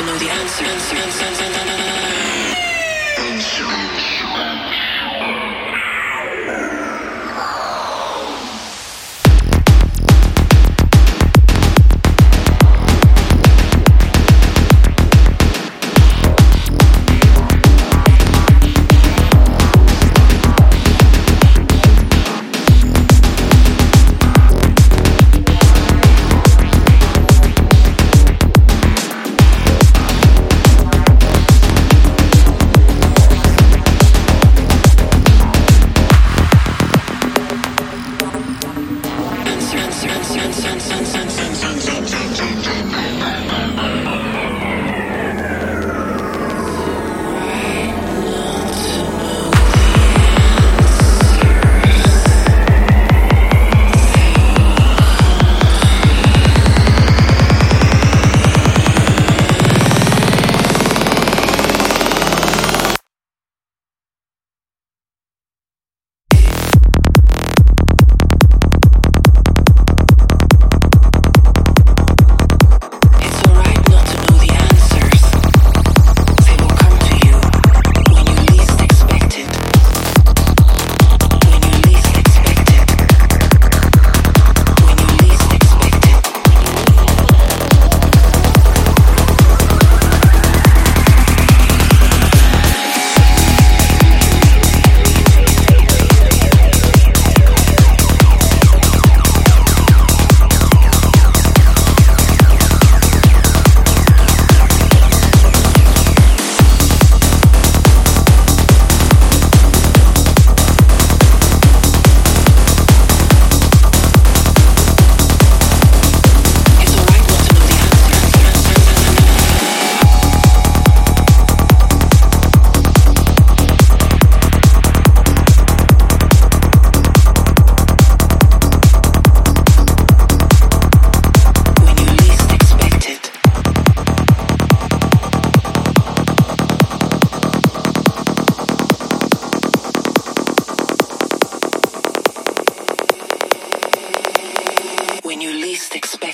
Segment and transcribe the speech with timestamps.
[0.00, 1.47] when you least expect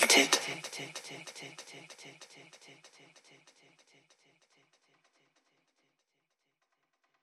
[0.03, 0.54] it.